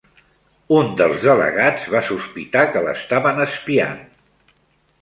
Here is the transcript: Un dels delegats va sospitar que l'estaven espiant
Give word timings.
Un 0.77 0.87
dels 1.01 1.27
delegats 1.27 1.85
va 1.97 2.01
sospitar 2.09 2.65
que 2.73 2.85
l'estaven 2.89 3.47
espiant 3.47 4.03